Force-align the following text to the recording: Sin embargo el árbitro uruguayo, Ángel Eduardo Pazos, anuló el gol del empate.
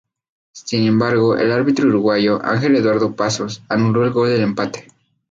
Sin 0.55 0.87
embargo 0.87 1.37
el 1.37 1.51
árbitro 1.51 1.87
uruguayo, 1.87 2.43
Ángel 2.43 2.75
Eduardo 2.75 3.15
Pazos, 3.15 3.61
anuló 3.69 4.03
el 4.03 4.09
gol 4.09 4.29
del 4.29 4.41
empate. 4.41 4.87